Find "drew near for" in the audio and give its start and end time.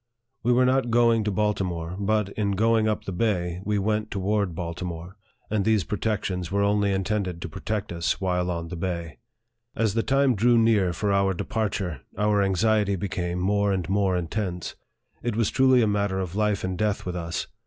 10.33-11.11